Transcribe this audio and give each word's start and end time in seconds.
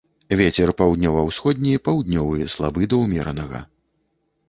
Вецер 0.37 0.71
паўднёва-ўсходні, 0.79 1.75
паўднёвы 1.91 2.51
слабы 2.57 2.91
да 2.95 3.07
ўмеранага. 3.07 3.67